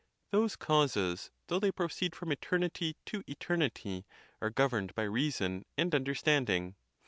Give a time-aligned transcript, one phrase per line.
[0.31, 4.07] Those causes, though they proceed from eternity to eternity,
[4.41, 6.73] are governed by reason and understanding.